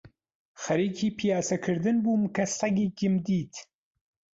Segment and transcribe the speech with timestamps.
[0.63, 3.53] خەریکی پیاسە کردن بووم کە سەگێکم دیت